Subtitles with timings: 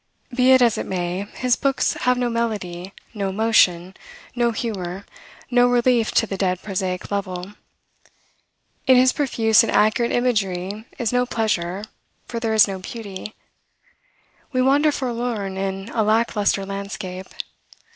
[0.35, 3.93] Be it as it may, his books have no melody, no emotion,
[4.35, 5.05] no humor,
[5.51, 7.53] no relief to the dead prosaic level.
[8.87, 11.83] In his profuse and accurate imagery is no pleasure,
[12.25, 13.35] for there is no beauty.
[14.51, 17.27] We wander forlorn in a lack lustre landscape.